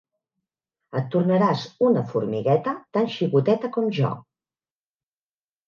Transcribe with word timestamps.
Et 1.01 1.11
tornaràs 1.15 1.65
una 1.89 2.03
formigueta 2.15 2.75
tan 2.99 3.13
xicoteta 3.19 3.73
com 3.79 3.95
jo. 4.01 4.13